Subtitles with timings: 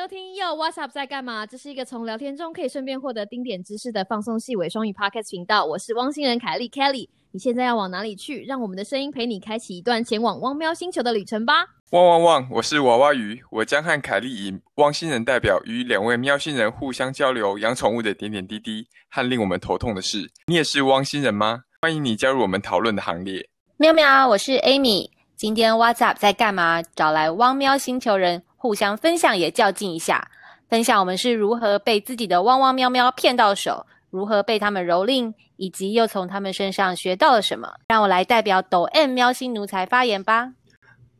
[0.00, 1.44] 收听又 What's Up 在干嘛？
[1.44, 5.62] 这是一个从聊天中可以顺便获得丁点知识的放松细尾双语 Podcast 频道。
[5.62, 7.06] 我是汪星人凯莉 Kelly。
[7.32, 8.42] 你现在要往哪里去？
[8.44, 11.66] 让我们的声音陪你开启一段前往汪喵星球的旅程吧！
[11.90, 12.48] 汪汪汪！
[12.50, 20.30] 我是娃娃鱼，我将和凯莉以汪星人代表与两位喵星人互相交流养宠物的点点滴滴和令我们头痛的事。
[20.46, 21.64] 你也是汪星人吗？
[21.82, 23.46] 欢迎你加入我们讨论的行列。
[23.76, 25.10] 喵喵，我是 Amy。
[25.36, 26.82] 今天 What's Up 在干嘛？
[26.82, 30.30] 找来汪喵星球人互相分享，也较劲一下，
[30.68, 37.76] 分享我们是如何被自己的汪汪喵喵骗到手，如何被他们蹂躏，以及又从他们身上学到了什么。
[37.88, 40.52] 让我来代表抖 M 喵星奴才发言吧。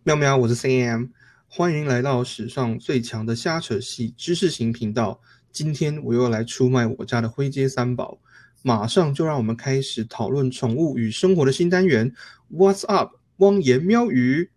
[0.02, 1.08] 喵喵，我是 CM，
[1.48, 5.18] 欢迎来到史上最强的瞎扯戏知识型频道。
[5.50, 8.18] 今天我又来出卖我家的灰阶三宝，
[8.60, 12.12] 马上就让我们开始讨论宠物与生活的新单元。
[12.52, 13.12] What's up？
[13.38, 14.50] 汪言喵语。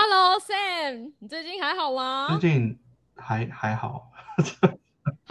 [0.00, 2.28] Hello Sam，你最近还好吗？
[2.38, 2.78] 最近
[3.16, 4.10] 还还好，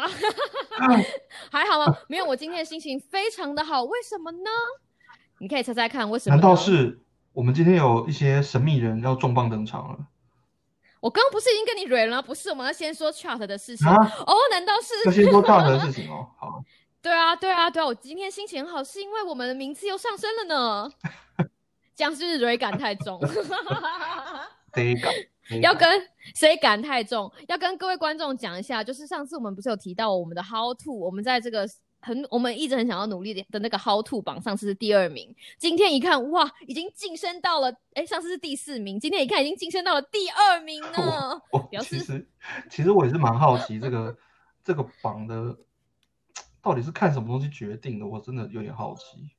[1.49, 1.97] 还好吗？
[2.09, 4.49] 没有，我今天的心情非常的好，为什么呢？
[5.39, 6.35] 你可以猜猜看，为什么？
[6.35, 6.99] 难道是
[7.31, 9.97] 我们今天有一些神秘人要重磅登场了？
[10.99, 12.21] 我刚刚不是已经跟你蕊了吗？
[12.21, 14.35] 不是，我们要先说 chart 的事情哦。
[14.51, 16.27] 难道是要先说 chart 的事情哦？
[16.37, 16.61] 好。
[17.01, 17.85] 对啊，对啊，对啊！
[17.85, 20.91] 我今天心情好，是因为我们的名次又上升了呢。
[21.95, 23.19] 这样是蕊感太重，
[24.73, 25.13] 谁敢？
[25.61, 25.89] 要跟
[26.35, 27.31] 谁敢太重？
[27.47, 31.65] 要跟各位观众讲一下，就是上次我们不是有提到我们的 How to，我们在这个
[32.01, 41.41] 很我们一直很想要努力的那个 How to 榜，上次是第二名，今天一看哇，已经晋升到了，哎，上次是第四名，今天一看已经晋升到了第二名呢。
[41.71, 42.27] 表示其实
[42.69, 44.17] 其实我也是蛮好奇这个
[44.63, 45.57] 这个榜的。
[46.59, 48.05] 到底是看什么东西决定的？
[48.05, 49.31] 我真的有点好奇。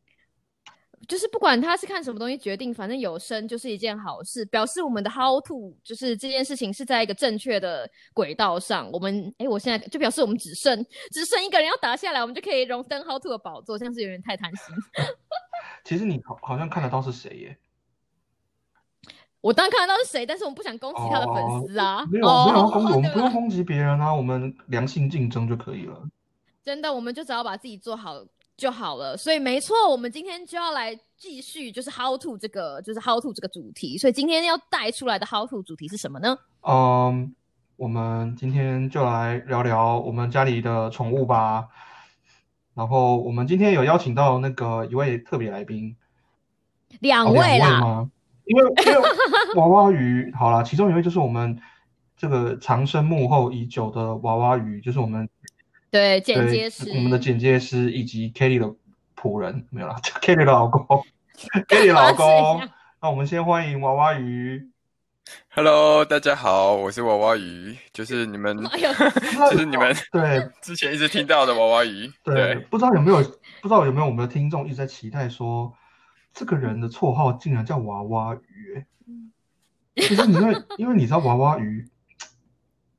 [1.07, 8.91] 就是不管他是看什么东西决定，反正有生就是一件好事，表示我们的 How to 就是这件事情是在一个正确的轨道上。
[8.91, 14.75] 我们哎，我现在就表示我们只剩只剩一个人要打下来，我们就可以荣登 How to 的宝座，像是有点太贪心。
[15.85, 17.59] 其实你好像看得到是谁耶？
[19.41, 22.05] 我当然看得到是谁，但是我们不想攻击他的粉丝啊。
[22.11, 26.03] 没有没有攻击， 我们不用攻击别人啊，我们良性竞争就可以了。
[26.65, 28.15] 真的，我们就只要把自己做好
[28.59, 29.17] 就好了。
[29.17, 33.97] 所以没错，我们今天就要来继续，就是 How to 这个，就是 How to 这个主题。
[33.97, 36.37] 所以今天要带出来的 How to 主题是什么呢？
[36.63, 37.35] 嗯，
[37.77, 41.69] 我们今天就来聊聊我们家里的宠物吧。
[42.75, 45.97] 然后我们今天有邀请到那个一位特别来宾，
[47.01, 48.09] 两位啦，
[48.45, 48.99] 因为因为
[49.55, 51.59] 娃娃鱼好啦，其中一位就是我们
[52.17, 55.29] 这个长生幕后已久的娃娃鱼，就是我们。
[55.91, 58.75] 对，剪接师，我们的剪接师以及 Kelly 的
[59.17, 60.85] 仆人没有了，Kelly 的老公
[61.67, 62.69] ，Kelly 老公。
[63.01, 64.71] 那我们先欢迎娃娃鱼。
[65.49, 68.55] Hello，大家好，我是娃娃鱼，就是你们，
[69.51, 72.13] 就是你们对 之前一直听到的娃娃鱼。
[72.23, 73.23] 对，不知道有没有，
[73.63, 75.73] 不知道有没有我们的听众一直在期待说，
[76.35, 78.85] 这个人的绰号竟然叫娃娃鱼。
[79.97, 81.89] 其实因为因为你知道娃娃鱼。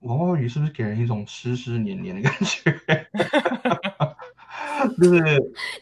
[0.02, 2.72] 娃娃鱼是不是给人一种湿湿黏黏的感觉？
[4.98, 5.20] 就是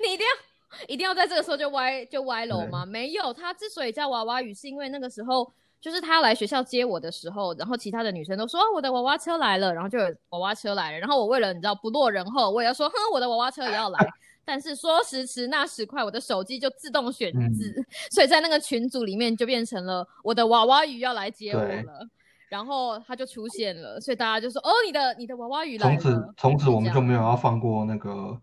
[0.01, 2.85] 你一定要一定要在这个时候就歪就歪楼吗？
[2.85, 13.99] 没有，他之所以叫娃娃鱼，是因为那个时候就是他要来学校接我的时候，然后其他的女生都说我的娃娃车来了，然后就有娃娃车来了，然后我为了你知道不落人后，我也要说哼，我的娃娃车也要来。
[14.43, 22.07] 但是说时迟那时快，我的手机就自动选字， 所以在那个群组里面就变成了我的娃娃鱼要来接我了。
[22.49, 28.39] 然后他就出现了，所以大家就说：“哦，你的你的娃娃鱼来了。”从此从此我们就没有要放过那个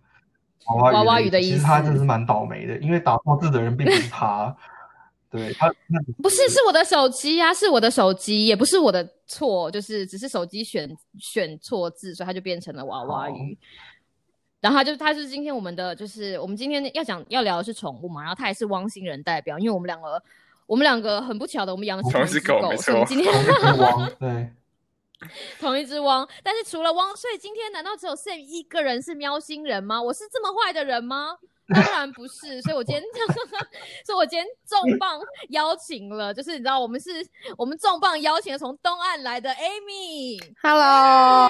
[0.67, 1.51] 娃娃鱼的意思。
[1.53, 4.55] 其实他真是蛮倒霉的，因为打错字的人并不是他，
[5.31, 5.73] 对他
[6.23, 13.57] 不是是我的手机呀，是我的手机，也不是我的错，就是只是手机选选错字，所以他就变成了娃娃鱼。
[14.61, 20.23] 然后他就他是今天我们的就是我们今天要讲要聊的是宠物嘛，然后他也是汪星人代表，因为我们两个。
[20.67, 23.33] 我们两个很不巧的，我们养的同一只狗，所以今天
[24.19, 24.49] 对
[25.61, 26.29] 同一只汪。
[26.43, 30.03] 但是除了汪，所以今天难道只有 Sam 一个人是喵星人吗？
[30.03, 31.37] 我是这么坏的人吗？
[31.75, 32.61] 当然不是。
[32.63, 33.05] 所以我今天，
[34.05, 37.11] 所以我今天重磅邀请了，就是你知道，我们是
[37.57, 40.39] 我们重磅邀请了从东岸来的 Amy。
[40.63, 41.49] Hello。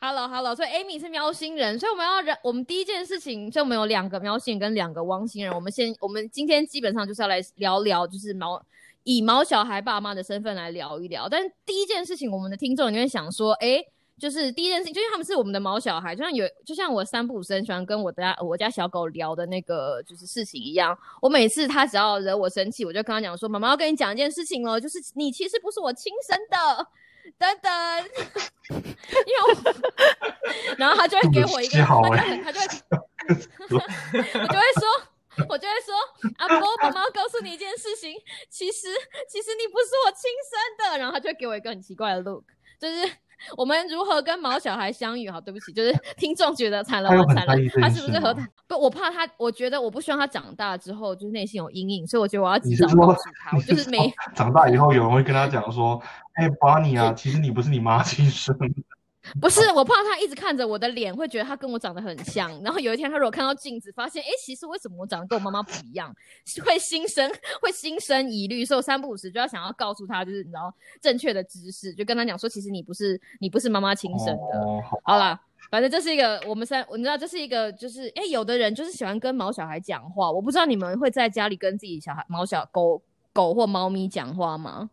[0.00, 5.50] Hello，Hello，所以 Amy 是喵星人，所以我们要人，我们第一件事情，所以我们有两个喵星人跟两个汪星人。
[5.54, 8.62] 我们先，我们今天基本上就是要来聊聊，就是毛
[9.04, 11.28] 以毛小孩爸妈的身份来聊一聊。
[11.28, 13.82] 但第一件事情，我们的听众你会想说，哎，
[14.18, 20.96] 就是第一件事情，就因为他们是我们的毛小孩，就像有，就像我三不五时喜欢跟我家我家小狗聊的那个就是事情一样。
[21.22, 26.86] 我每次它只要惹我生气，我就跟他讲说：“妈妈要跟你讲一件事情哦，就是你其实不是我亲生的。”
[27.38, 27.72] 等等，
[28.68, 29.54] 因为我，
[30.76, 32.66] 然后他就会给我一个，他就很，他就会，
[33.32, 34.86] 我就会说，
[35.48, 35.94] 我就会说，
[36.38, 38.14] 阿波，妈妈要告诉你一件事情，
[38.50, 38.88] 其实
[39.28, 42.44] 其实你不是我亲生的，然后他就会给我一个很奇怪的 look，
[42.80, 43.10] 就是。
[43.58, 45.28] 我们如何跟毛小孩相遇？
[45.28, 47.54] 好，对不起，就是 听众觉得惨了，我惨了。
[47.78, 48.48] 他是不是和他？
[48.66, 49.28] 不，我怕他。
[49.36, 53.54] 我觉得我不希望他长大之后就是内心有阴影，所以我觉得我要及早告诉他。
[53.54, 53.98] 我就是没
[54.34, 56.00] 长大以后有人会跟他讲说
[56.40, 58.56] ：“哎，巴尼啊，其实你不是你妈亲生。”
[59.40, 62.50] 不是，我怕他一直看着我的脸，会觉得他跟我长得很像。
[62.62, 66.14] 然后有一天，他如果看到镜子，发现，哎，其实为什么我长得跟我妈妈不一样，
[66.64, 67.30] 会心生
[67.62, 68.64] 会心生疑虑。
[68.64, 74.82] 所以我三不五时就要想要告诉他，就是你知道正确的知识，就跟他讲说，其实你不是你不是妈妈亲生的。
[75.04, 80.30] 好啦，反正这是一个我们三，你知道这是一个就是，哎，有的人就是喜欢跟毛小孩讲话。
[80.30, 83.00] 我不知道你们会在家里跟自己小孩毛小狗
[83.32, 84.90] 狗或猫咪讲话吗？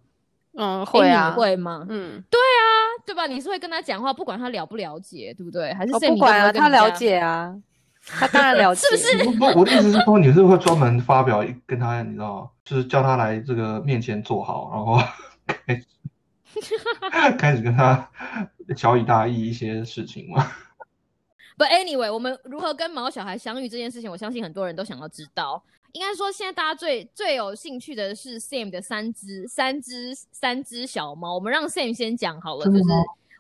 [0.53, 1.85] 嗯，会啊，会吗？
[1.89, 2.60] 嗯，对啊，
[3.05, 3.27] 对吧？
[3.27, 5.73] 你是会跟他讲话，不管他了不了解，对不对？
[5.73, 7.55] 还是不管啊，他了解啊，
[8.05, 9.57] 他当然了解， 是不是？
[9.57, 15.01] 我的意思是说，你是会专门发表跟他，你知道，就是叫他来这个面前坐好，然后
[15.45, 15.85] 开始
[17.37, 18.09] 开始跟他
[18.75, 20.51] 小以大义一些事情吗？
[21.57, 25.61] 不，anyway，我们如何跟毛小孩相遇这件事情，我相信很多人都想要知道。
[25.93, 31.35] 应该说，现在大家最最有兴趣的是 Sam 的三只、三只、三只小猫。
[31.35, 32.83] 我们让 Sam 先讲好了，就是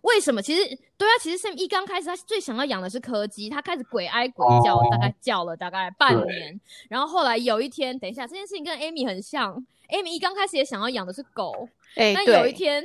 [0.01, 0.41] 为什么？
[0.41, 6.59] 其实对啊，其实 Sam 一刚开始，他最想要养的是柯基，他开始鬼哀鬼叫，大概叫了大概半年。
[6.89, 9.55] 然后后来有一天，等一下，这件事情跟 Amy 很像
[9.89, 12.83] ，Amy 一刚开始也想要养的是狗，但有一天。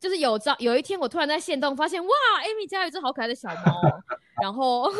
[0.00, 2.10] 就是有朝有一天，我突然在线动发现，哇
[2.42, 3.80] ，Amy 家有一只好可爱的小猫，
[4.42, 4.90] 然后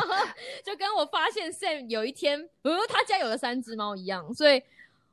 [0.64, 4.62] 就跟我发现 Sam 有一天，呃，他家有了三只猫一样，所以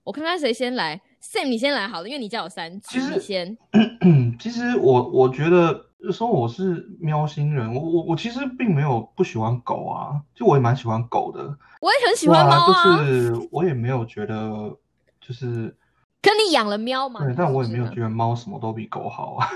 [0.04, 3.58] 我看看谁先来，Sam 你先来好了，因为你家有三只，你先。
[4.40, 11.42] 其实我我觉得说我是喵星人，我我我其实并没有不喜欢狗啊，就我也蛮喜欢狗的，
[11.81, 14.75] 我也很喜欢猫啊，就是我也没有觉得
[15.19, 15.75] 就是。
[16.19, 17.24] 可你养了喵嘛？
[17.24, 19.48] 对，但我也没有觉得猫什么都比狗好啊。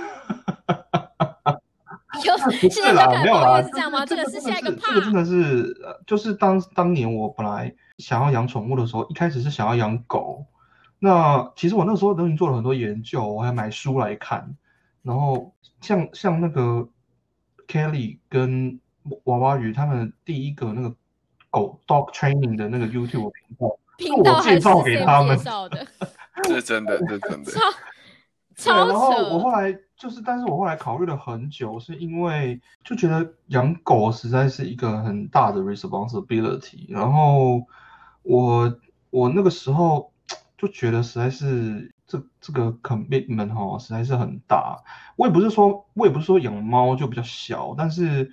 [2.28, 4.06] 有现在没有啦，是这样吗？
[4.06, 5.76] 这个是下一个这个真的是，
[6.06, 10.46] 就是当当年我本来想要养宠物的时候，一开始是想要养狗。
[11.00, 14.56] 那其实我那时候都已经做了很多研究，我还买书来看。
[15.02, 15.52] 然后
[15.82, 16.88] 像像那个
[17.68, 18.80] Kelly 跟
[19.24, 20.94] 娃娃鱼他们第一个那个
[21.50, 25.88] 狗 dog training 的那个 YouTube 频道，是我介绍给他们的。
[26.44, 27.52] 这是真的，这是真的。
[28.56, 36.92] 超超然后我后来就是，但是我后来考虑了很久，是因为就觉得养狗实在是一个很大的 responsibility。
[36.92, 37.68] 然后
[38.24, 38.80] 我
[39.12, 40.12] 我那个时候
[40.58, 44.84] 就觉得实在是这这个 commitment 哈，实在是很大。
[45.18, 48.32] 我也不是说，我也不是说养猫就比较小，但是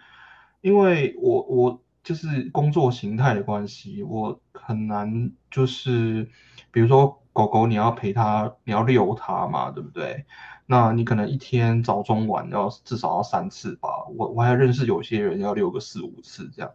[0.63, 6.29] 因为我我就是工作形态的关系，我很难就是
[6.71, 7.21] 比如说。
[7.31, 10.27] 狗狗你要陪它，你要遛它嘛，对不对？
[10.67, 13.89] 那你可能一天早中晚要至少要三次吧。
[14.17, 16.73] 我我还认识有些人要遛个四五次这样。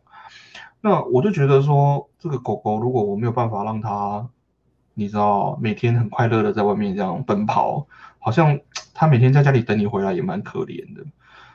[0.79, 4.29] 那我就觉得说，这个狗狗如果我没有办法让它，
[4.93, 7.85] 你知道，每天很快乐的在外面这样奔跑，
[8.19, 8.61] 好像
[8.93, 11.03] 它每天在家里等你回来也蛮可怜的。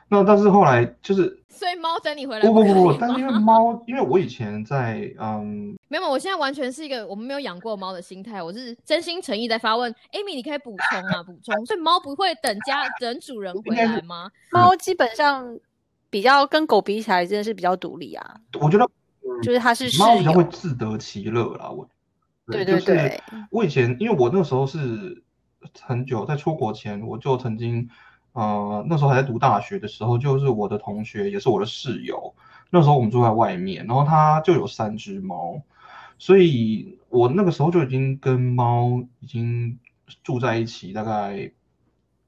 [0.09, 2.45] 那但是后来就是，所以猫等你回来。
[2.47, 11.65] 不不不不，但是因为猫，因为我以前在嗯， 没有，我现在完全是一个我们没有养过猫的心态，我是真心诚意在发问，Amy，你可以补充啊，补充。
[11.67, 14.31] 所以猫不会等家等主人回来吗？
[14.51, 15.59] 猫基本上
[16.09, 18.35] 比较跟狗比起来，真的是比较独立啊。
[18.59, 18.89] 我觉得
[19.43, 21.69] 就是它是猫比较会自得其乐啦。
[21.69, 21.87] 我
[22.47, 25.21] 对对对，我以前因为我那时候是
[25.79, 27.87] 很久在出国前，我就曾经。
[28.33, 32.33] 呃，那时候还在读大学的时候，就是我的同学，也是我的室友。
[32.69, 35.61] 那时候我们住在外面，然后他就有三只猫，
[36.17, 39.79] 所以我那个时候就已经跟猫已经
[40.23, 41.51] 住在一起，大概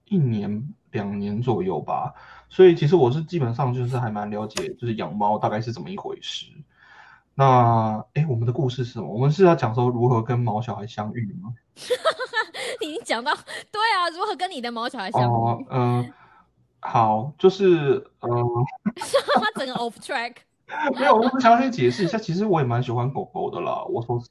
[0.06, 2.14] 一年两年左右吧。
[2.50, 6.48] 所以其实我是基本上就是还蛮了解，就是养猫大概是怎么一回事。
[7.36, 9.08] 那哎，我们的故事是什么？
[9.08, 11.54] 我们是要讲说如何跟毛小孩相遇吗？
[12.82, 13.34] 你讲到
[13.72, 15.66] 对啊，如何跟你的毛小孩相处？
[15.70, 16.14] 嗯，
[16.80, 18.30] 好，就是嗯，
[19.56, 20.34] 整个 off track。
[20.98, 23.84] 没有，我想先解释一下，其实我也蛮喜欢狗狗的啦。
[23.90, 24.22] 我说，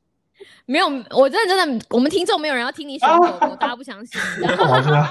[0.64, 4.18] 没有，我真的真的，我们听众没有人要听你选狗狗， 大家不相信。
[4.56, 5.06] 干嘛这样？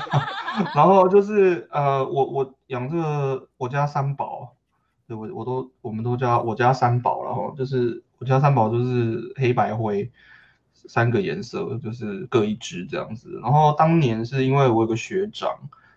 [0.74, 4.55] 然后就是呃，我我养这个我家三宝，
[5.08, 10.12] 对我我都我们都叫我家三宝，然后就是我家三宝就是黑白灰
[10.88, 13.39] 三个颜色，就是各一只这样子。
[13.41, 15.51] 然后当年是因为我有个学长，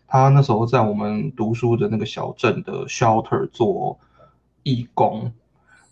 [0.06, 3.98] 他那时候在我们读书的那个小镇的 shelter 做
[4.62, 5.32] 义工。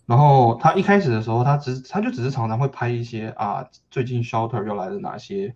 [0.05, 5.55] 然后他一开始的时候，他只他就只是常常会拍一些啊，最近 shelter 又来了哪些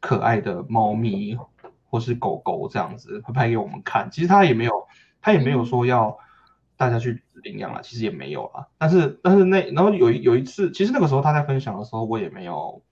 [0.00, 1.38] 可爱的猫咪
[1.88, 4.10] 或是狗狗这样子，会拍给我们看。
[4.10, 4.86] 其实他也没有，
[5.22, 6.18] 他也没有说要
[6.76, 8.66] 大家去领养了，其实也没有啦。
[8.78, 12.82] 但是但是那然后有有一次，其实那个时候他在分享的时候，我也没有，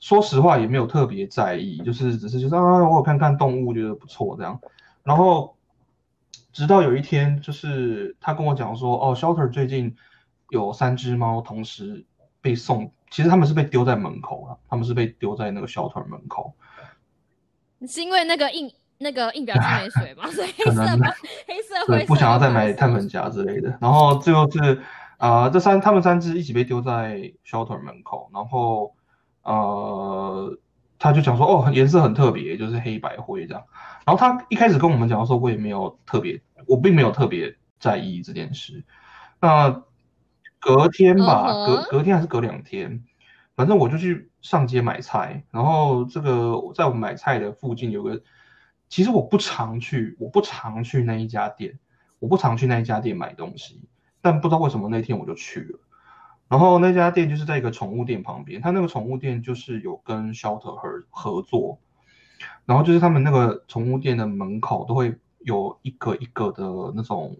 [0.00, 4.60] 说实话也没有特别在意，就是只是觉得啊，我有看看动物，觉得不错这样。
[5.02, 5.56] 然后
[6.52, 9.96] 直到有一天，就是他跟我讲说，哦，shelter 最近。
[10.50, 12.06] 有三只猫同时
[12.40, 16.54] 被送，其实他们是被丢在门口了，他们是被丢在那个 shelter 门口。
[17.84, 20.26] 是因为那个印那个印表机没水吗？
[20.32, 20.82] 所以黑色
[21.46, 23.76] 黑色对，不想要再买碳粉夹之类的。
[23.80, 24.80] 然后最后是
[25.18, 28.94] 啊，这三他们三只一起被丢在 shelter 门口，然后
[29.42, 30.58] 呃，
[30.98, 33.62] 他就讲说哦，颜色很特别，就是黑白灰这样。
[34.04, 38.84] 然后他一开始跟我们讲的时候，我也没有特别，我并没有特别在意这件事。
[39.40, 39.82] 那
[40.58, 43.04] 隔天吧，隔隔天还是隔两天，
[43.54, 45.44] 反正我就去上街买菜。
[45.50, 48.20] 然后这个在我们买菜的附近有个，
[48.88, 51.78] 其实我不常去，我不常去那一家店，
[52.18, 53.82] 我不常去那一家店买东西。
[54.20, 55.78] 但不知道为什么那天我就去了。
[56.48, 61.78] 然后那家店就是在一个宠物店旁边，他那个宠物店就是有跟 shelter 合合作，
[62.64, 66.64] 然后就是他们那个宠物店的门口都会有一个一个的
[66.94, 67.36] 那种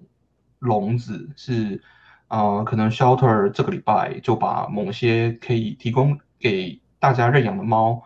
[0.58, 1.82] 笼子是。
[2.28, 8.02] 呃，可能 shelter 这个礼拜就把某些可以提供给大家认养的猫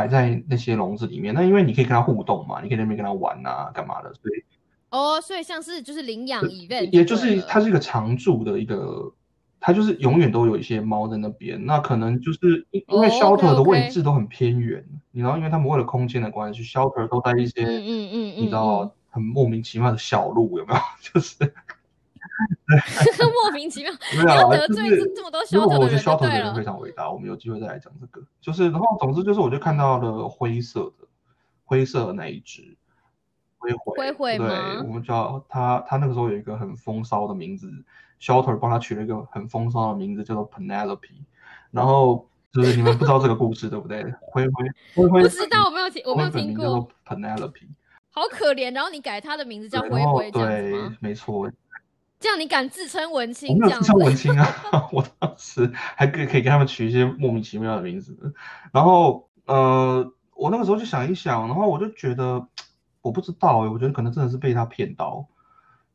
[0.00, 1.34] 摆在那些笼子里面。
[1.34, 4.14] 那因为你可以跟它互动嘛，你可以那边跟它玩啊，干嘛的？
[4.14, 4.42] 所以
[4.88, 9.12] 哦，所以像是就是领养 event，也就是它是一个常驻的一个，
[9.60, 11.66] 它就是永远都有一些猫在那边。
[11.66, 20.80] 那可能就是因为 shelter 的位置都很偏远，你知道，因为他们为了空间的关系，shelter 都在一些嗯嗯嗯，你知道很莫名其妙的小路，有没有？
[21.12, 21.52] 就是。
[23.42, 23.92] 莫名其妙，
[24.24, 27.10] 没有得罪这么多消头的人，消头的人非常伟大。
[27.10, 31.06] 我们有机会再来讲这个，就是然后总之就是，我就看到了灰色的
[31.64, 32.76] 灰色那一只
[33.58, 37.70] 灰灰灰灰对，我们叫他，他那个时候有一个很风骚的名字
[38.20, 41.24] ，shelter 帮他取了一个很风骚的名字，叫做 Penelope。
[41.70, 44.02] 然后就是你们不知道这个故事对不对？
[44.22, 47.68] 灰灰灰灰不知道，我没有听，我没有听过 Penelope，
[48.10, 48.74] 好可怜。
[48.74, 51.50] 然后你改他的名字叫灰灰，对，没错。
[52.20, 53.54] 这样你敢自称文青？
[53.54, 54.46] 我没有自称文青啊！
[54.92, 58.34] 我当时还可以可以给他们取一些莫名其妙的名字。
[58.72, 62.46] 然后呃，我那个时候就想一想，然后我就觉得
[63.00, 65.26] 我不知道哎，我觉得可能真的是被他骗到。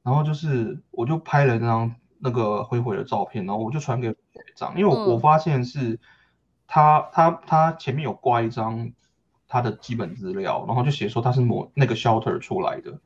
[0.02, 4.18] 然后就是我就拍了那张那个灰灰的照片，然后我就传给学
[4.56, 6.00] 长，因为我我发现是
[6.66, 8.92] 他他他前面有挂一张
[9.48, 13.00] 他的基本资料，然后就写说他是某那个 shelter 出来的。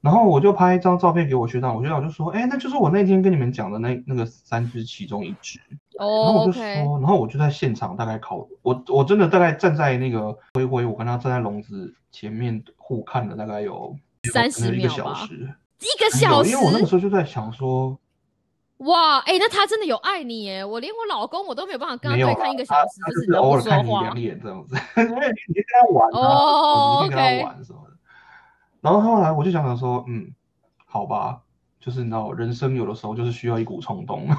[0.00, 5.60] 然后我就拍一张照片给我学长，我学长就说：“哎，那就是我那天跟你们讲的那那个三只其中一只。”
[6.00, 6.62] 哦，然后我就说，
[7.00, 13.94] 然后我就在现场大概考我，我真的大概站在那个灰灰，我跟他站在笼子前面互看了大概有
[14.32, 15.34] 三十一个小时，
[15.80, 16.50] 一个小时。
[16.50, 17.98] 因为我那个时候就在想说，
[18.78, 20.64] 哇，哎，那他真的有爱你耶！
[20.64, 27.80] 我连我老公我都没有办法跟他对看一个小时，就是偶尔看你两眼这样子， 因为你跟他玩哦，你跟他玩什么。
[28.80, 30.32] 然后后来我就想想说，嗯，
[30.86, 31.42] 好吧，
[31.78, 34.26] 就是你知道，人生有的时候就是需要一股冲动。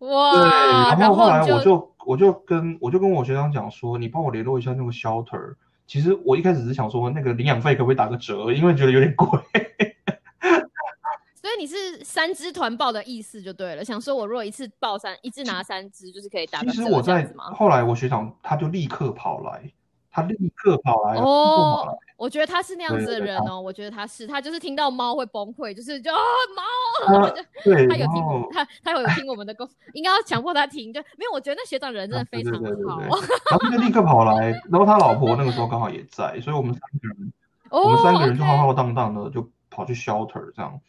[0.00, 0.32] 哇！
[0.32, 5.54] 对，然后后来我就我就跟我就跟我学长讲说，你帮我联络一下那个 shelter。
[5.86, 9.40] 其实我一开始是想说，那个领养费可不可以打个折，因为觉得有点贵。
[11.34, 16.60] 所以你是三只团报的意思就对了，想说我如果一次报三，一次拿三只，就是可以打。
[16.60, 19.72] 其实我在后来我学长他就立刻跑来。
[20.10, 26.18] 他立刻跑来哦，我觉得他是那样子的人哦，我觉得他是，他就是听到猫会崩溃，就是就啊
[26.56, 27.30] 猫，
[27.64, 37.32] 对，他有听他他有听我们的歌，应该要强迫他听，就没有，我觉得那学长人真的非常好，然后就立刻跑来， 然后他老婆那个时候刚好也在，所以我们三个人，
[37.70, 40.80] 我们三个人就浩浩荡荡的就跑去 shelter 这样，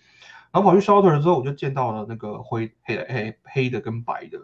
[0.52, 4.40] 然后跑去 shelter 之后，我就见到了那个灰黑的黑黑的跟白的，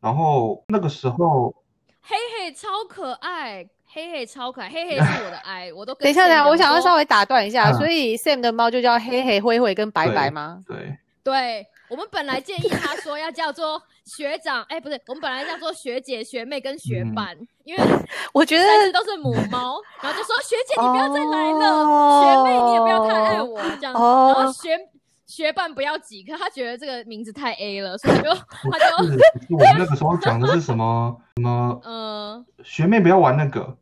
[0.00, 1.54] 然后那个时候
[2.02, 3.68] 黑黑超可爱。
[3.92, 10.60] 黑黑超可爱，黑黑 是我的爱，我都等一下，等一下，我想要稍微打断一下，所以 Sam 的猫就叫黑黑、灰灰跟白白吗？
[10.66, 17.14] 对，对我们本来建议他说要叫做学长，哎、不是，我们本来叫做学姐、学妹跟学嗯。
[17.14, 17.82] 伴，因为
[18.34, 22.22] 我觉得都是母猫，然后就说学姐你不要再来了，哦。
[22.24, 24.34] 学妹你也不要太爱我这样，哦。
[24.36, 24.76] 然后学
[25.26, 28.86] 学伴不要挤，可他觉得这个名字太 A 了，所以 他就他就
[29.50, 33.76] 我们那个时候讲的是什么 什么嗯、学妹不要玩那个，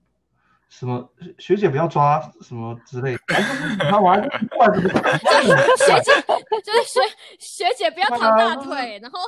[0.69, 1.09] 什么
[1.39, 3.21] 学姐不要抓什么之类的，
[3.91, 4.21] 他玩
[4.57, 6.13] 怪学姐
[6.65, 7.01] 就是学
[7.39, 9.21] 学姐不要躺大腿，然后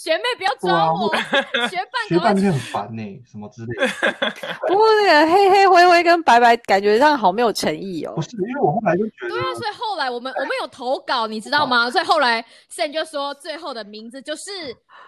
[0.00, 1.14] 学妹不要抓我，
[1.68, 1.76] 学
[2.22, 3.92] 伴学很烦呢、什么之类的。
[4.66, 8.22] 不过那个黑黑灰灰跟白白感觉上好没有诚意哦不。
[8.22, 11.90] 是，因为我后来就觉得对啊，所以后来我们我们有投稿，你知道吗？
[11.90, 12.42] 所以后来
[12.72, 14.50] Sen 就说最后的名字就是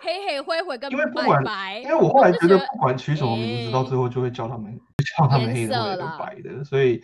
[0.03, 4.79] 黑黑灰灰跟白因为不管白，因为我后来就觉得不管取什么名字，哎到最后就会叫他们
[5.17, 7.03] 叫他们黑颜的、灰的、白的，所以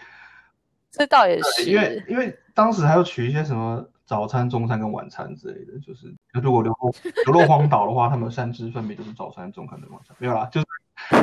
[0.93, 6.13] 这倒也是，因为因为当时还要取一些什么早餐、中餐跟晚餐之类的，就是
[6.43, 6.91] 如果流落
[7.27, 10.67] 流落荒岛的话，他们三只分别就是早餐、中餐跟晚餐，没有啦，就是
[11.13, 11.21] 有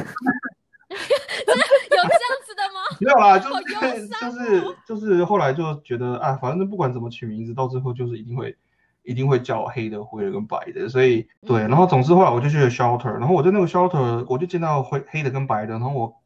[1.47, 2.79] 这样子的吗？
[3.01, 8.55] 没有啦，就是 就是就是后来就觉得啊，反正不管怎么取名字，到最后就是一定会
[9.01, 16.21] 一定会叫黑的、灰的跟白的，所以对，然后总之后来我就去了 shelter，然后我在那个 shelter 我就见到灰黑的跟白的，然后我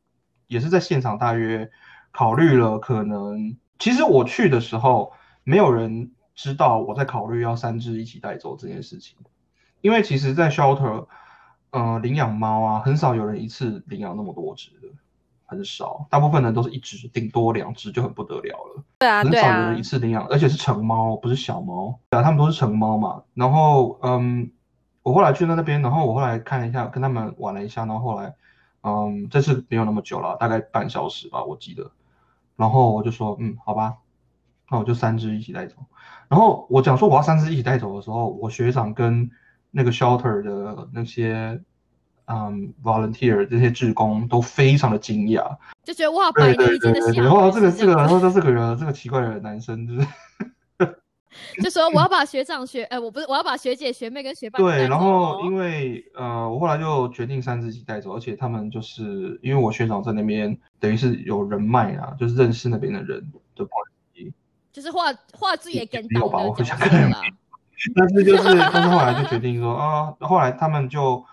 [0.48, 1.70] 也是在现场大约
[2.12, 5.14] 考虑了可能，其实我去的时候
[5.46, 9.18] 没有人知道我在考虑要三只一起带走这件事情，
[9.82, 11.06] 因为其实，在 shelter，
[11.72, 14.88] 呃，领养猫啊，很少有人一次领养那么多只的。
[15.44, 18.84] 很少，大部分人都是一只，顶多两只就很不得了了。
[19.00, 22.00] 对啊，很少有人一，次领养，而且是成猫，不是小猫。
[22.10, 23.24] 对啊，他们都是成猫嘛。
[23.34, 24.50] 然后，嗯，
[25.04, 28.36] 我后来去到那边，然后我后来看了一下，跟他们玩了一下，然后后来，
[28.84, 31.92] 嗯，这次没有那么久了，大概半小时吧，我记得。
[32.56, 33.98] 然后我就说，嗯，好吧，
[34.72, 35.76] 那我就三只一起带走。
[36.28, 39.30] 然后我讲说我要三只一起带走的时候，我学长跟
[39.72, 41.62] 那个 shelter 的那些。
[42.32, 50.08] 嗯，volunteer 这些志工都非常的惊讶，就觉得哇，百对对年一见的对对对，小孩然后这个这个， 然后这个人这个奇怪的男生就是
[51.64, 63.66] 就说我要把学长学，呃，我不是，我要把学姐、学妹跟学 霸对，然后因为为呃，我后来就决定三只一起带走，而且他们就是因为我学长在那边等于是有人脉啊，就是认识那边的人的
[64.80, 67.22] 就是画画质也跟没有吧我不到的角色想跟人啦。
[67.96, 71.24] 但是就是 但是后来就决定说啊，后来他们就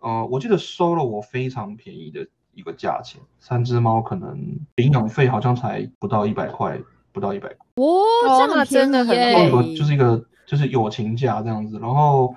[0.00, 6.78] 呃，我记得收了我非常便宜的一个价钱，三只猫可能领养费好像才不到一百块，
[7.12, 7.66] 不到一百块。
[7.76, 7.84] 哦，
[8.26, 12.34] 哦这样那真的很便宜耶便宜就是一个就是友情价这样子，然后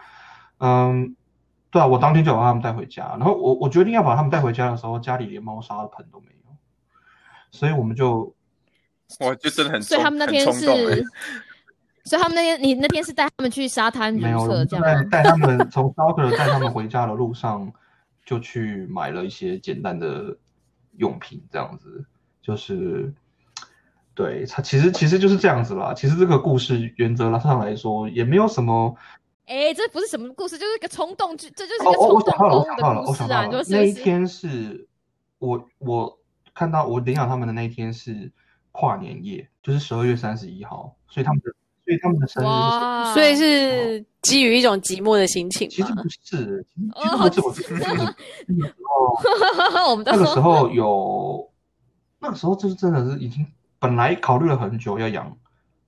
[0.60, 1.16] 嗯，
[1.70, 6.56] 对啊，我当天就把他们带回家，然后我我决定要把他们带回家的时候，家里连猫砂的盆都没有，
[7.52, 8.34] 所以我们就
[9.22, 10.66] 哇，就真的很所以他们那天是，
[12.04, 15.10] 所以他们那天你那天是带他们去沙滩没有这样？
[15.10, 17.72] 带他们 从 shelter 带他们回家的路上，
[18.26, 20.38] 就去买了一些简单的
[20.98, 22.06] 用品，这样子
[22.42, 23.14] 就是。
[24.14, 25.94] 对，他其实其实就是这样子啦。
[25.94, 28.96] 其实这个故事原则上来说，也没有什么
[29.46, 33.72] 哎，这不是什么故事，就是一个冲动剧，这就是一个冲动我想到了，购物我想到了，的故事？
[33.72, 34.88] 那一天是
[35.38, 36.18] 我我
[36.56, 38.32] 看到我领养他们的那一天是
[38.80, 41.52] 跨年夜，就是十二月三十一号，所以他们的
[41.84, 42.48] 所以他们的生日
[43.08, 46.08] 是，所以是基于一种寂寞的心情其实不。
[46.08, 51.52] 是，其实不是，我是那个 那个时候 我们那个时候有，
[52.20, 53.44] 那个时候就是真的是已经
[53.80, 55.36] 本来考虑了很久要养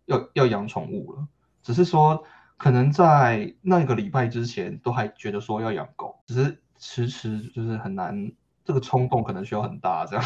[0.06, 1.28] 要要养宠物了，
[1.62, 2.24] 只是说
[2.58, 8.32] 可能在那个礼拜之前都还觉得说要养狗，只是迟迟就是很难，
[8.66, 10.26] 这个冲动可能需要很大这样。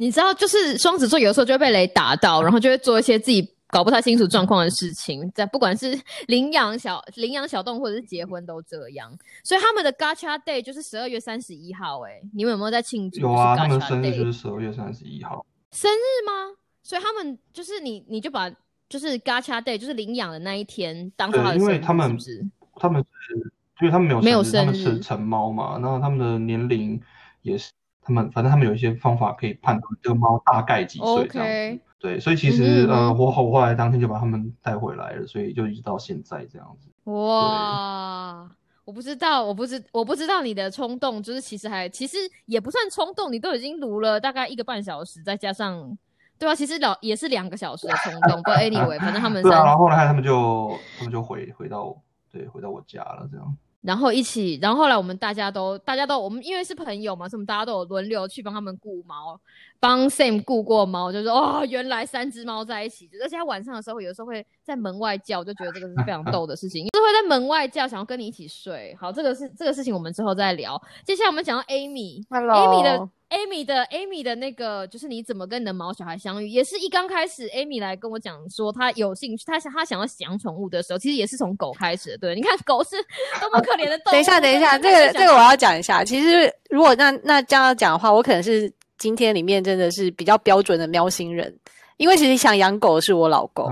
[0.00, 5.92] 你知道，就是双子座有时候就会被雷打到，然后就会做一些自己搞不太清楚状况的事情，在不管是
[6.26, 9.14] 领养小领养小动物或者是结婚都这样。
[9.44, 13.20] 所以他们的 Gacha Day 就是十二月三十一号，哎，你们有没有在庆祝？
[13.20, 15.44] 有啊，他们的生日就是十二月三十一号。
[15.72, 16.56] 生日吗？
[16.82, 18.50] 所以他们就是你，你就把
[18.88, 22.46] 就是 Gacha Day 就是领养的那一天当做他的，因生日，为他们是不是？
[22.76, 23.34] 他们是，
[23.82, 26.98] 因为他们没有没有生日，他们是成猫嘛，然后他们的年龄
[27.42, 27.70] 也是，
[28.02, 31.80] 他们反正他们有一些方法可以判断这个猫大概几岁这样子。
[31.98, 36.88] 对，所以其实、呃，我后我后来当天就把他们带回来了，所以就一直到现在这样子。
[37.10, 38.48] 哇，
[38.86, 45.98] 我不知道，我不知我不知道你的冲动，就是其实还其实也不算冲动，你都已经撸了大概一个半小时，再加上
[46.38, 48.38] 对啊，其实老也是两个小时的冲动。
[48.38, 51.94] 不过 anyway，反正他们 对然后后来他们就他们就回回到
[52.32, 53.56] 对回到我家了这样。
[53.82, 59.40] 然后一起，然后后来我们大家都大家都我们因为是朋友嘛，所以我们大家都有轮流去帮他们顾毛，
[59.80, 68.94] 帮 Sam 顾过猫，就说哦，原来三只猫在一起，而且它晚上的时候有时候会在门外叫，我就觉得这个是非常逗的事情， 就会在门外叫，想要跟你一起睡。
[69.00, 70.80] 好，这个是这个事情我们之后再聊。
[71.04, 73.08] 接下来我们讲到 Amy，Amy 的。
[73.30, 82.18] Amy 的 Amy 的那个就是你怎么跟你的毛小孩相遇，也是一刚开始 Amy 来跟我讲说她有兴趣，她想她想要养宠物的时候，其实也是从狗开始的。
[82.18, 82.96] 对，你看狗是
[83.40, 84.10] 多么可怜的动物。
[84.18, 86.02] 等一下，等一下，这个这个我要讲一下。
[86.02, 88.68] 其实如果那那这样讲的话，我可能是
[89.00, 91.52] 今天里面真的是比较标准的喵星人，
[91.96, 93.64] 因为其实想养狗的是我老公。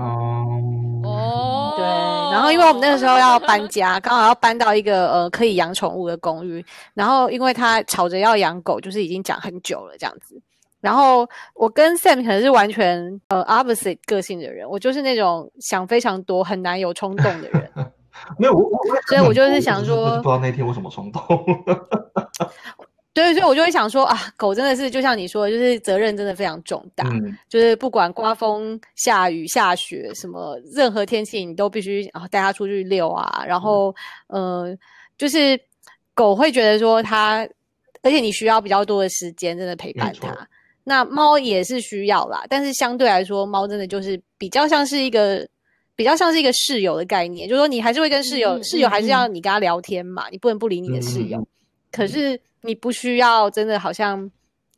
[1.03, 1.85] 哦，对。
[2.33, 6.65] 然后因为我们那个时候要搬家， 刚好要搬到一个呃可以养宠物的公寓。
[6.95, 10.41] 然后因为他吵着要养狗，就是已经讲很久了这样子。
[10.81, 17.71] 然后我跟 Sam 可能是完全呃 opposite 个性的人，我就是那种想非常多、很难有冲动的人。
[18.39, 18.69] 没有我我，
[19.07, 21.21] 所以我就是想说，不知道那天为什么冲动。
[23.11, 27.03] 对，所以我就会想说啊，狗真的是就像你说，就是责任真的非常重大，
[27.49, 33.43] 就是不管刮风、下雨、下雪，什么任何天气，你都必须啊带它出去遛啊。
[33.45, 33.93] 然后，
[34.27, 34.73] 呃，
[35.17, 35.59] 就是
[36.13, 37.45] 狗会觉得说它，
[38.03, 40.47] 而且你需要比较多的时间，真的陪伴它。
[40.85, 45.45] 那猫也是需要啦，但是相对来说，猫真的就是比较像是一个
[45.95, 51.45] 比较像是一个室友的概念，就是说你还是会跟室友，室友还是要你跟他聊天嘛，你不能不理你的室友。
[51.91, 52.39] 可是。
[52.61, 54.29] 你不需要真的好像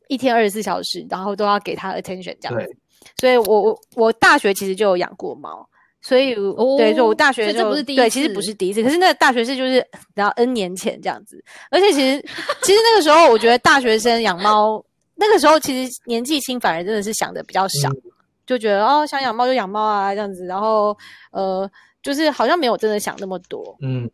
[0.06, 2.76] 一天二十四小时，然后都要给他 attention 这样子。
[3.18, 5.68] 所以，我我我大学其实就有养过猫，
[6.00, 6.32] 所以
[6.78, 8.84] 对，就我大学这不是第一对，其实不是第一次。
[8.84, 12.22] 可是那个大学是就是然后 N 年前这样子，而且其实
[12.62, 14.80] 其实那个时候我觉得大学生养猫，
[15.16, 17.90] 那个时候其实年纪轻，反而真的是想的比较少，
[18.46, 20.96] 就觉得哦想养猫就养猫啊这样子，然后
[21.32, 21.68] 呃
[22.00, 24.08] 就是好像没有真的想那么多，嗯，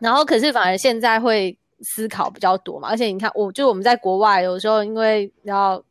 [0.00, 1.58] 然后可是反而现在会。
[1.82, 5.82] 思考比较多嘛，而且你看，我就我们在国外，有时候因为要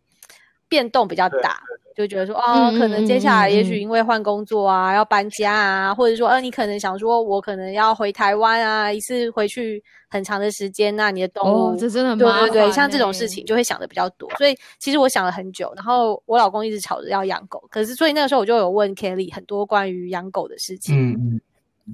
[0.68, 1.60] 变动比较大，
[1.96, 14.30] 就觉得说，哦，可能接下来也许因为换工作啊，要搬家啊，或者说，呃，你可能想说，我可能要回台湾啊，一次回去很长的时间，那你的动物，这真的对对对，像这种事情就会想的比较多。
[14.38, 21.14] 所以其实我想了很久，然后我老公一直吵着要养狗，可是所以那个时候我就有问 Kelly 很多关于养狗的事情。
[21.14, 21.42] 嗯。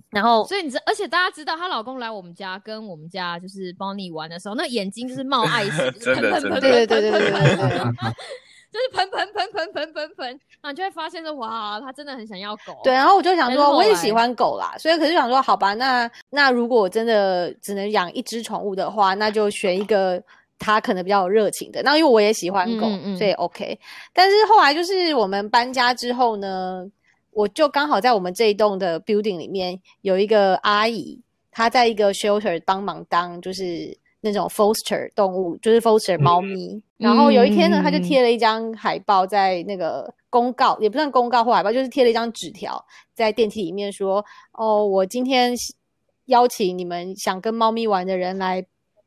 [0.09, 7.31] 然后，所以你知，而且大家知道，她老公来我们家跟我们家就是帮你玩的时候，那眼睛就是冒爱心，真的真的，对对对对对对，
[8.73, 12.75] 就是喷喷喷喷喷喷喷，然后你就会发现说，哇，他真的很想要狗。
[12.83, 20.19] 对，然后我就想说，我也喜欢狗啦，所以可是想说，好吧，那那如果我真的只能养一只宠物的话，那就选一个
[20.57, 21.83] 他可能比较有热情的。
[21.83, 23.79] 那因为我也喜欢狗，所以 OK。
[24.11, 26.83] 但是后来就是我们搬家之后呢？
[27.33, 36.81] 我就刚好在我们这一栋的 building 里面有一个阿姨，她在一个 shelter 帮忙当就是那种 foster 动物，就是 foster 猫咪。
[36.97, 45.53] 然后有一天呢，她就贴了一张海报在那个公告，也不算公告或海报，就是贴了一张纸条在电梯里面说：“哦，我今天
[46.25, 48.65] 邀请你们想跟猫咪玩的人来。”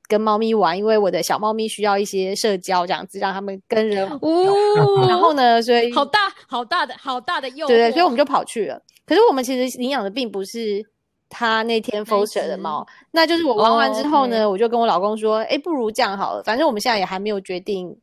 [0.08, 4.08] 跟猫咪玩，因为我的小猫咪需要一些社交，这样子让他们跟人。
[4.08, 5.06] 哦。
[5.08, 7.68] 然后呢，所以好大好大的好大的诱惑。
[7.68, 8.80] 对对，所以我们就跑去了。
[9.04, 10.84] 可是我们其实领养的并不是
[11.28, 17.96] 他那天 foster 的猫，那就是我玩完之后呢，我就跟我老公说：“哎，不如这样好了，反正我们现在也还没有决定。”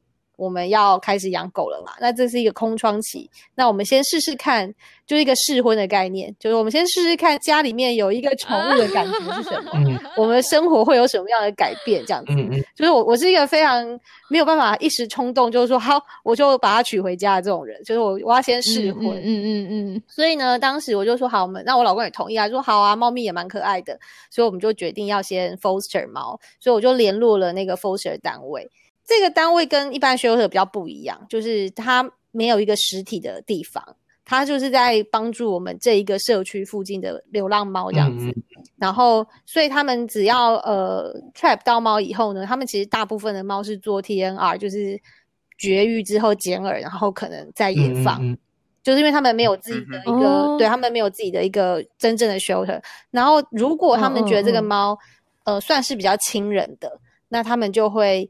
[0.43, 1.93] 我们要开始养狗了嘛？
[1.99, 4.71] 那这是一个空窗期，那我们先试试看，
[5.08, 9.71] 就是一个试婚的概念，就是我们先试试看家里面有一个宠物的感觉是什么，
[10.17, 12.03] 我们生活会有什么样的改变？
[12.06, 12.34] 这样子，
[12.75, 13.86] 就是我我是一个非常
[14.29, 20.03] 没有办法一时冲动，就是说好我就把它娶回家的这种人，就是我我要先试婚，嗯嗯嗯。
[20.08, 23.97] 所以呢，当时我就说好，我们那我老公也同意啊，说好啊，猫咪也蛮可爱的，
[24.29, 28.69] 所以我们就决定要先 foster 猫，所以我就联络了那个 foster 单位。
[29.05, 33.83] 这个单位跟一般 shelter 比较不一样，就是它没有一个实体的地方，
[34.23, 38.33] 它就是在帮助我们这一个社区附近的流浪猫这样子。
[38.77, 44.99] 然后，所以他们只要呃 trap 到猫以后呢，他们其实大部分的猫是做 TNR，就是
[45.57, 48.19] 绝育之后剪耳，然后可能再野放，
[48.81, 52.81] 就是因为他们没有自己的一个，对他们没有自己的一个真正的 shelter。
[53.11, 54.97] 然后，如果他们觉得这个猫
[55.43, 58.29] 呃算是比较亲人的，那他们就会。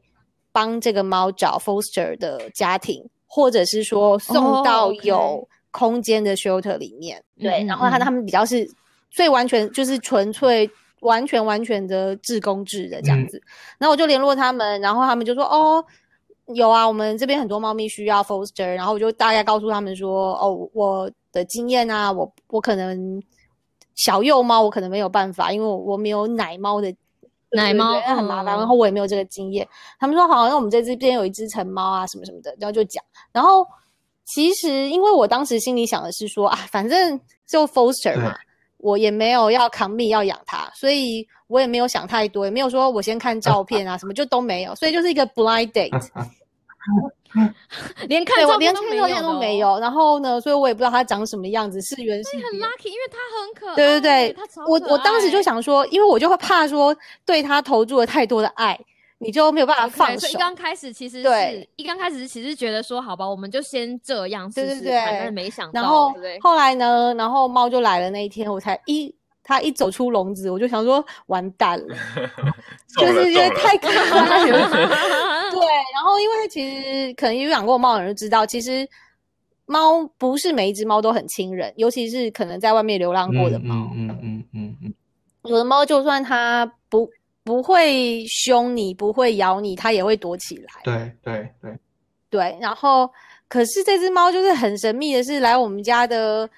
[0.54, 7.20] 帮这个猫找 foster 的家庭，或者是说送到有空间的 shelter 里面。
[7.40, 8.64] 对，然后他他们比较是
[9.10, 13.42] 最完全就是纯粹完全完全的自工制的这样子。
[13.78, 15.84] 然后我就联络他们，然后他们就说：“哦，
[16.54, 23.20] 有啊，我们这边很多猫咪需要 foster。”然后我就大概告诉他们说：“哦，我的经验啊，我我可能
[23.96, 26.94] 小幼猫我可能没有办法，因为我我没有奶猫的。”
[27.54, 29.66] 奶猫很麻烦，嗯然后我也没有这个经验。
[29.98, 33.02] 他们说好，那我们这这边有一只成猫啊，什么什么的，然后就讲。
[33.32, 33.66] 然后
[34.24, 38.34] 其实因为我当时心里想的是说啊，反正就 foster 嘛，
[38.78, 45.90] 我也没有要 commit 要养它，所以我也没有想太多，也没有说我先看照 片啊，什么就都没有，所以就是一个 blind date。
[48.08, 49.74] 连看照片连都没有的看照片都没哦。
[49.74, 49.80] 有。
[49.80, 52.44] 然后呢，所以我也不知道它长什么样子，是原是很。
[52.60, 53.74] lucky，因为它很可爱。
[53.74, 54.36] 对对对，
[54.68, 58.78] 我我当时就想说，因为我就会怕说对他投注了太多的爱，
[59.18, 60.36] 你就没有办法放手所以一。
[60.36, 66.14] 刚开始其实对是一刚开始其实觉得说，好吧，我们就先这样试对对对试看，但是没想到，然后？
[66.40, 69.12] 后来呢，然后猫就来了那一天，我才一
[69.44, 71.94] 它一走出笼子，我就想说完蛋 了，
[72.98, 74.68] 就是因为太可爱了。
[75.52, 75.60] 对，
[75.94, 78.88] 然后因为其实可能有养过猫的人就知道，其实
[79.66, 83.90] 猫不是每一只猫都很亲人，尤其是可能在外面流浪过的猫。
[83.94, 84.94] 嗯嗯嗯嗯嗯
[85.44, 87.06] 有的猫就算它不
[87.44, 90.72] 不会凶你，不会咬你，它也会躲起来。
[90.82, 91.78] 对对对，
[92.30, 93.10] 对，然后
[93.46, 96.48] 可是这只猫就是很神秘的是，来我们家的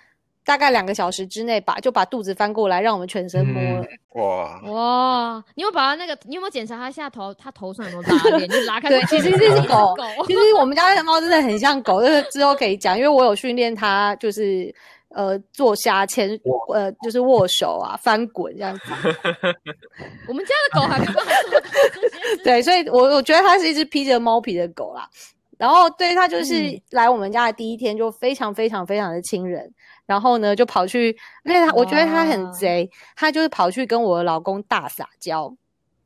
[0.47, 3.87] 大概两个小时之内吧，就把肚子翻过来，让我们全身摸了。
[4.15, 8.49] 哇，哇，你有把它那个，你有没有检查它下头，它头上有没有拉链？
[8.49, 8.89] 就拉开。
[8.89, 10.05] 对，其实这是狗狗。
[10.29, 14.73] 其实我们家的猫真的很像狗，这个之后可以讲，因为我有训练它，就是
[15.09, 16.31] 呃做虾牵，
[16.73, 18.85] 呃就是握手啊、翻滚这样子。
[20.29, 22.43] 我们家的狗还没办法做到这些。
[22.45, 25.09] 对，所以我我觉得它是一只披着猫皮的狗啦。
[25.59, 29.67] 然后对它就是嗯来我们家的第一天就非常非常非常的亲人，
[30.07, 32.51] 然后呢就跑去，而且他我觉得他很哇。
[32.53, 35.53] 贼，它就是跑去跟我的老公大撒娇，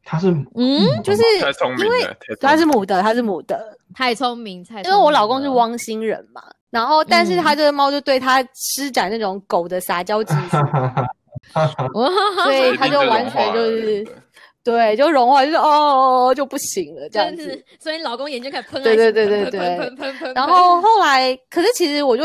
[0.04, 7.42] 他是嗯，就是太聪明因为了，太聪它是母的，他是母的，太聪明，太聪明因为我老公是汪星人嘛，然后但是嗯。
[7.42, 10.56] 他这个猫就对他施展那种狗的撒娇技术，
[11.94, 12.10] 哇，
[12.44, 14.06] 所以一它就完全就是
[14.62, 22.24] 对就融化，就是哦哦哦就不行了这样子。，所以老公眼睛开始喷对对对对喷喷喷喷喷，然后后来，可是其实我就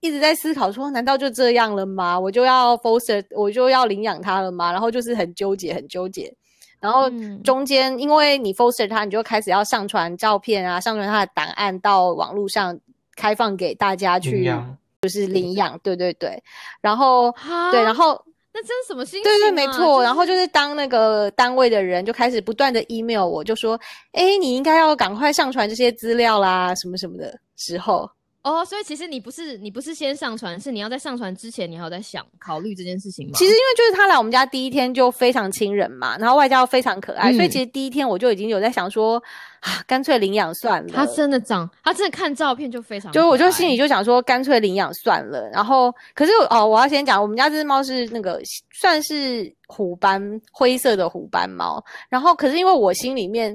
[0.00, 2.18] 一直在思考说，难道就这样了吗？
[2.18, 4.72] 我就要 foster，我就要领养它了吗？
[4.72, 6.32] 然后就是很纠结，很纠结。
[6.80, 12.78] 然后嗯中间，因为你 foster 它，你就开始要上传照片啊，上传它的档案到网络上
[13.14, 15.78] 开放给大家去养就是领养。
[15.80, 16.42] 对对对，
[16.80, 17.30] 然后
[17.70, 18.18] 对，然后
[18.54, 19.34] 那这是什么心情啊？
[19.36, 19.96] 对对，没错。
[19.96, 23.78] 就是然后就是当那个单位的人就开始不断的 email 我，就说，
[24.12, 28.10] 哎，你应该要赶快上传这些资料啦，什么什么的时候。
[28.42, 33.32] 哦，所以其实你不是你不是先上传，是你要在上传之前，你还有在想考虑这件事情吗？
[33.34, 39.22] 其实因为就是他来我们家第一天就非常亲人嘛，然后外加又非常可爱，所以嗯其实第一天我就已经有在想说，
[39.60, 40.92] 啊，干脆领养算了。
[40.94, 45.46] 他真的长，他真的看照片就非常就是我就心里就想说，干脆领养算了。
[45.50, 48.40] 然后，可是哦，我要先讲，我们家这只猫是那个
[48.80, 51.84] 算是虎斑灰色的虎斑猫。
[52.08, 53.54] 然后，可是因为我心里面，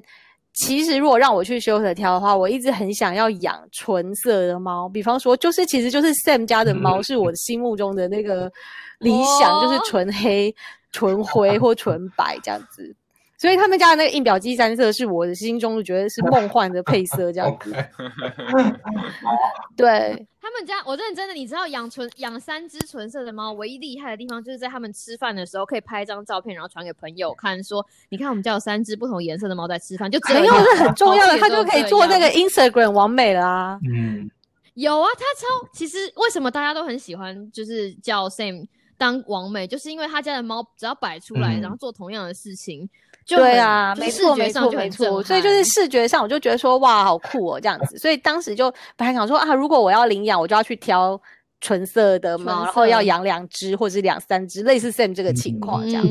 [0.55, 4.87] 其实如果让我去修 e 挑的话，我一直很想要养纯色的猫。
[4.87, 8.51] 比方说，就是其实就是 Sam 家的猫，是我心目中的那个
[8.99, 10.55] 理想，就是哦纯黑、
[10.91, 12.95] 纯灰或纯白这样子。
[13.37, 17.71] 所以他们家的那个印表机三色是我的心中觉得是梦幻的配色，这样子。
[19.75, 33.77] 对，他们家，我认真的，你知道养纯养三只纯色的猫，唯一厉害的地方就是在他们吃饭的时候可以拍一张照片，然后传给朋友看，说你看我们家有三只不同颜色的猫在吃饭，就这没样有，这很重要的，他就可以做那个 Instagram 完美了啊。
[33.83, 34.29] 嗯，
[34.75, 38.65] 有啊，他超其实为什么大家都很喜欢，就是叫 Sam
[38.97, 42.89] 当王美，就是因为他家的猫只要摆出来，嗯然后做同样的事情，
[43.25, 45.23] 就对啊，就是没错，没错，没错。
[45.23, 47.97] 所以就是视觉上，我就觉得说，哇，好酷哦，这样子。
[47.97, 51.19] 所以当时就本来想说啊，如果我要领养，我就要去挑
[51.59, 56.03] 纯色的猫，然后要色养两只或者是两三只，类似 Sam 这个情况这样。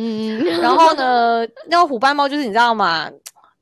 [0.60, 3.10] 然后呢，那个虎斑猫就是你知道吗？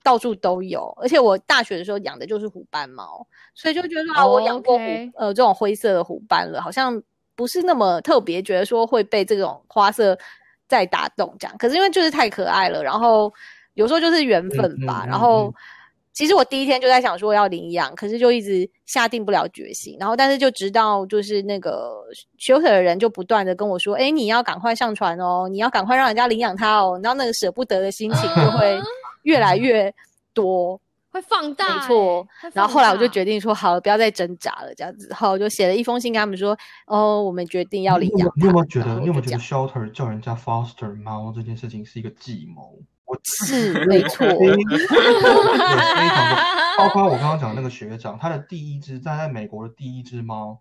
[0.02, 4.84] 到处都有，而且我大学的时候养的就是虎斑猫，所以就觉得说啊，我养过虎、
[5.14, 7.00] 呃这种灰色的虎斑了，好像
[7.36, 10.18] 不是那么特别，觉得说会被这种花色
[10.72, 11.54] 再打动这样。
[11.58, 13.30] 可是因为就是太可爱了，然后
[13.74, 15.02] 有时候就是缘分吧。
[15.04, 15.54] 嗯嗯然后嗯
[16.14, 19.96] 其实我第一天就在想说要领养，可是就一直下定不了决心。
[20.00, 22.02] 然后但是就直到就是那个
[22.38, 26.98] shelter 的人就不断的跟我说，哎，你要赶快上船哦，你要赶快让人家领养它哦。
[27.02, 28.80] 然后那个舍不得的心情就会
[29.24, 29.94] 越来越
[30.32, 30.80] 多。
[31.12, 35.12] 会放大、没错然后后来我就放决定说，好了，不要再挣扎了，这样子。
[35.12, 42.79] 后来我就写了一封信跟他们说，哦，我们决定要领养你有没有觉得你有没有觉得 shelter 叫人家 foster 猫这件事情是一个计谋？
[43.05, 46.42] 我是没错，非对非常的，
[46.79, 50.61] 包括我刚刚讲那个学长，他的第一只在在美国的第一只猫，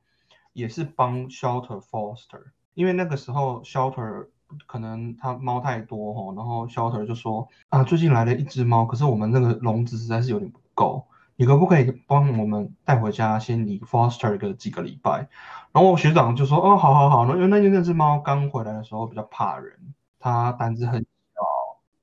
[0.52, 2.42] 也是帮 shelter foster，
[2.74, 4.28] 因为那个时候 shelter
[4.68, 15.28] 可能它猫太多哈，然后 shelter 就说啊，最近来了一只猫，可是我们那个笼子实在是有点不够，你可不可以帮我们带回家，先你 foster 个几个礼拜？
[15.72, 21.42] 然后学长就说哦，好好好，因为那那只猫刚回来的时候比较怕人，它胆子很小。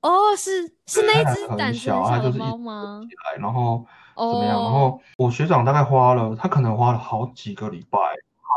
[0.01, 3.01] 哦，是是那只胆子很小的猫吗？
[3.03, 3.85] 起来，然后
[4.15, 4.63] 怎么样？
[4.63, 7.99] 然后我学长大概花了，他可能花了好几个礼拜，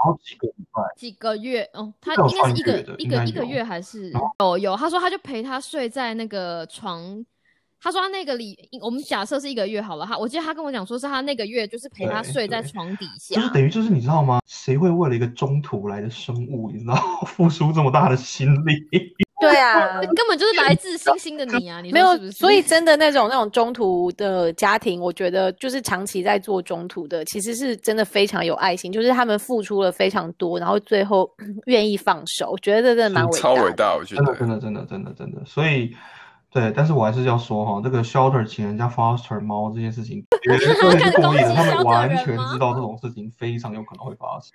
[0.03, 4.75] 好几个礼拜，几个月哦，他应该是一个一个一个月还是有有？
[4.75, 7.23] 他说他就陪他睡在那个床，
[7.79, 14.39] 他说他那个里，我们假设是一个月好了，哈我记得他跟我讲说是他那个月就是陪他睡在床底下，就是等于就是你知道吗？
[14.47, 16.95] 谁会为了一个中途来的生物，你知道
[17.27, 18.73] 付出这么大的心力？
[19.41, 21.81] 对啊， 根本就是来自星星的你啊！
[21.81, 31.29] 你没有，所以真的那种那种中途的家庭，我觉得就是长期在做中途的，其实是真的非常有爱心，就是他们付出了非常多，然后最后
[31.65, 35.41] 愿意放手，我觉得真的蛮伟大，超伟大，我觉得真的真的真的真的。
[35.45, 35.91] 所以，
[36.51, 44.51] 对，但是我还是要说哈，这个 shelter 请人家 foster 猫这件事情， 绝对是故意的，他们完全知道这种事情非常有可能会发生。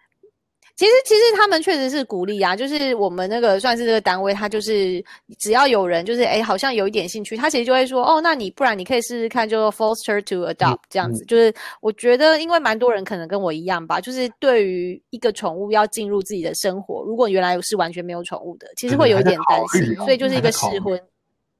[0.76, 5.02] 其实其实他们确实是鼓励啊，就是我们那个算是这个单位，他就是
[5.38, 11.24] 只要有人就是哎，好像有一点兴趣，他其实就会说哦，那你不然你可以试试看，就 foster to adopt 这样子。
[11.24, 21.00] 就是我觉得，因为蛮多人可能跟我一样吧，就是对于一个宠物要进入自己的生活，如果原来是完全没有宠物的，其实会有一点担心，所以就是一个试婚，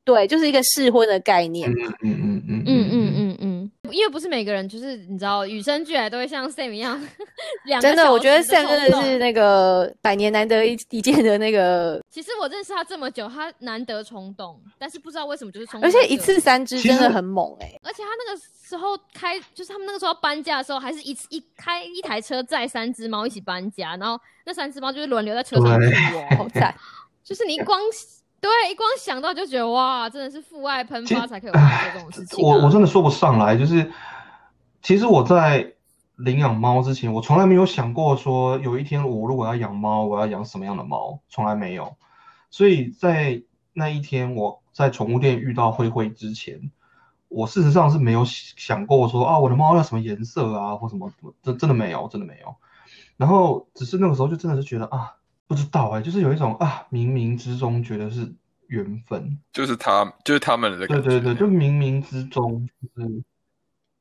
[0.05, 2.96] 对，就是一个试婚的概念嘛，嗯嗯嗯嗯嗯。
[3.93, 7.01] 因为不是每个人，就是你知道，与生俱来都会像 Sam 一样，
[7.81, 12.01] 真的，我觉得 Sam 真的是那个百年难得一 一见的那个。
[12.11, 15.89] 其实我认识他这么久，他难得冲动，但是不知道为什么就是冲动。
[15.89, 17.79] 而且一次三只真的很猛哎！
[17.83, 26.75] 而且他那个时候开，就是他们那个时候搬家的时候，还是一次一开一台车载三只猫一起搬家，然后那三只猫就是轮流在车上住哦，好惨！
[27.23, 27.81] 就是你光。
[28.47, 31.61] 对，一光想到就觉得哇，真的是父爱喷发才可以做
[31.93, 32.45] 这种事情。
[32.45, 33.91] 我我真的说不上来，就是
[34.83, 35.73] 其实我在
[36.15, 41.97] 领养猫之前，我从来没有想过说有一天我如果要养猫，我要养什么样的猫，从来没有。
[42.49, 46.71] 所以在那一天我在宠物店遇到灰灰之前，
[47.27, 51.11] 我事实上是没有想过说啊，我的猫要什么颜色啊，或什么，
[51.43, 52.55] 真真的没有，真的没有。
[53.17, 55.15] 然后只是那个时候就真的是觉得啊。
[55.49, 58.29] 不知道哎，就是有一种啊，冥冥之中觉得是
[58.67, 60.87] 缘分，就是他，就是他们的。
[60.87, 63.23] 对对对，就冥冥之中，就是。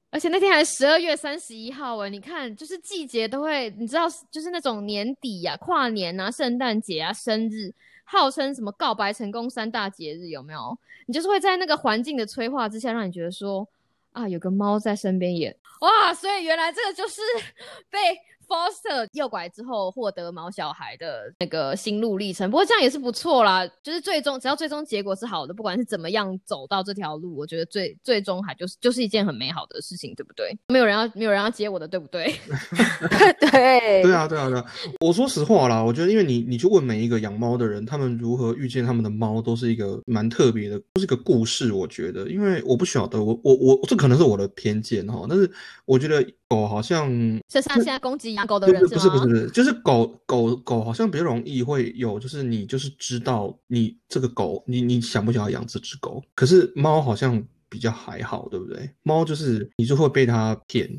[0.10, 7.72] 而且那天还十二月三十一号哎，你看，就是季节都会，你知道，就是那种年底呀、跨年啊、圣诞节啊、生日，
[8.06, 10.76] 号称什么告白成功三大节日，有没有？
[11.06, 13.68] 你就是会在那个环境的催化之下，让你觉得说
[14.14, 17.22] 啊，有个猫在身边也哇，所以原来这个就是
[17.92, 18.00] 被。
[18.48, 23.66] Foster 诱拐之后获得毛小孩的那个心路历程，不过这样也是不错啦。
[23.84, 30.56] 就是最终只要最终结果是好的，不管是怎么样走到这条路，我觉得最最终还就是就是一件很美好的事情，对不对？
[30.68, 32.26] 没有人要没有人要接我的，对不对？
[33.40, 34.66] 对对啊对啊对啊！
[35.00, 41.72] 我说实话啦，我觉得因为你你去问每一个养猫的人，他们如何遇见他们的猫，都是一个蛮特别的，都是个故事。
[41.72, 45.50] 我觉得，因为我不晓得，我我我这可能是我的偏见哈，但是
[45.86, 47.10] 我觉得狗好像
[47.48, 48.34] 就像现在攻击。
[48.34, 56.22] 养狗的人不是不是不是，就是狗狗狗好像比较容易会有，就是你就是知道你这个狗，你你想不想要养这只狗？
[56.36, 58.90] 可是猫好像比较还好，对不对？
[59.04, 60.90] 猫就是你就会被它骗。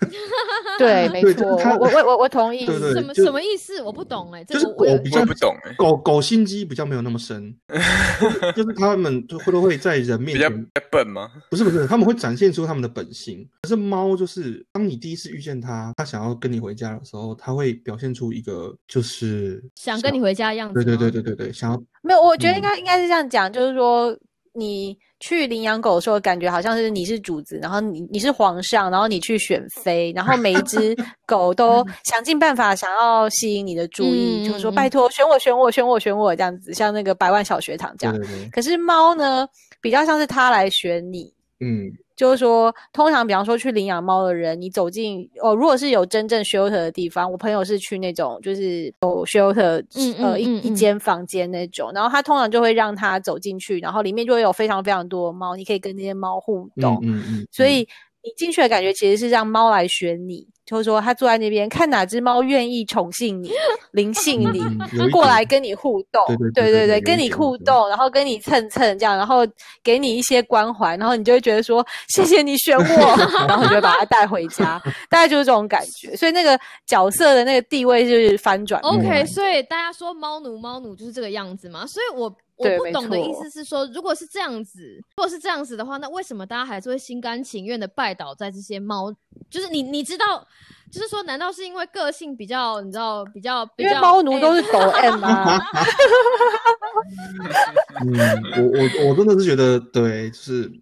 [0.86, 1.46] 对，没错，
[1.78, 2.64] 我我我我同意。
[2.64, 3.82] 对对，什么什么意思？
[3.82, 7.54] 我不懂哎，就是狗比较不懂哎，狗狗心机比较没有那么深，
[8.54, 11.30] 就是他们就会都会在人面前比较笨吗？
[11.50, 13.46] 不是不是，他们会展现出他们的本性。
[13.62, 20.74] 可是猫就是，当你第一次遇见它，它想要跟你回家的时候，它会表现出一个就是想跟你回家的样子。
[20.74, 22.22] 对对对对对对，想要没有？
[22.22, 24.16] 我觉得应该应该是这样讲，就是说
[24.54, 24.98] 你。
[25.20, 38.16] 去领养狗的时候，感觉好像是你是主子，然后你你是皇上，然后你去选妃，然后每一只 狗都想尽办法想要吸引你的注意，就是说拜托选我选我选我选我这样子，像那个百万小学堂这样。
[38.52, 39.48] 可是猫呢，
[39.80, 41.32] 比较像是它来选你。
[41.60, 41.90] 嗯。
[42.18, 49.80] 就是说，通常比方说去领养猫的人，你走进哦，如果是有真正 shelter 的地方，我朋友是去那种就是有 shelter，
[50.18, 56.98] 呃，一一间房间那种，然后他通常就会让他走进去，然后里面就会有非常非常多猫，你可以跟那些猫互动。
[57.04, 57.46] 嗯嗯。
[57.52, 57.86] 所以
[58.22, 63.50] 你进去的感觉其实是让猫来选你，就是说它坐在那边看哪只猫愿意宠幸你、
[63.92, 64.60] 灵性你，
[65.10, 69.46] 过来跟你互动，对对对对对对跟你互动，然后跟你蹭蹭这样，然后
[69.82, 73.16] 给你一些关怀，然后你就会觉得说谢谢你选我，
[73.46, 76.16] 然后你就会把它带回家，大概就是这种感觉。
[76.16, 81.86] 所以那个角色的那个地位就是翻转 OK，所以大家说猫奴猫奴就是这个样子嘛？
[81.86, 89.14] 所以我我不懂的意思是说，如果是这样子，如果是这样子的话，那为什么大家还是会心甘情愿的拜倒在这些猫？
[89.48, 90.44] 就是你你知道，
[90.90, 93.90] 就是说，难道是因为个性比较，你知道比较比较？
[93.90, 95.58] 因为猫奴都哎是抖 M 吗，
[98.04, 98.78] 嗯，我我
[99.10, 100.72] 我真的是觉得对，就是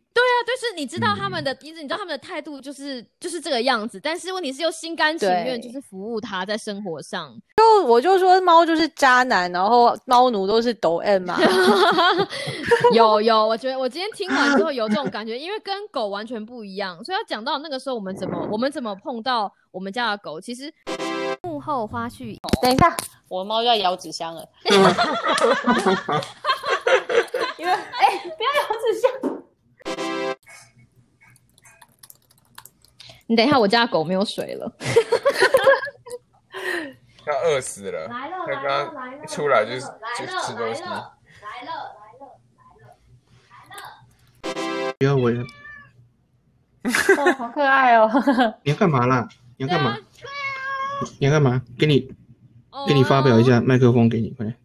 [0.46, 7.36] 就是你知道他们的嗯的，你知道他们的态度就是就是这个样子，但是问题是又心甘情愿，就是服务他在生活上。
[7.56, 11.36] 就我就说猫就是渣男，然后猫奴都是抖 M 嘛。
[12.94, 20.72] 有有，我觉得我今天听完之后有这种感觉，因为跟狗完全不一样，所以要讲到那个时候我们怎么我们怎么碰到我们家的狗，其实
[21.42, 22.38] 幕后花絮。
[22.62, 22.96] 等一下，
[23.28, 24.46] 我的猫要咬纸箱了。
[27.58, 29.10] 因为哎、不要咬纸箱。
[33.26, 34.72] 你等一下，我家狗没有水了。
[37.26, 38.06] 要饿死了。
[38.06, 40.82] 来了他刚刚一出来就是就吃东西。
[40.82, 41.12] 来了
[41.42, 41.64] 来了。
[41.64, 41.74] 来了，
[44.44, 44.54] 来
[44.84, 45.36] 了不要喂，
[46.84, 48.08] 哦，好可爱哦。
[48.62, 49.28] 你要干嘛啦？
[49.56, 49.90] 你要干嘛？
[49.90, 49.98] 啊
[51.18, 51.60] 你要干嘛？
[51.78, 52.14] 给你
[52.70, 54.56] 哦给你发表一下麦克风，给你快点。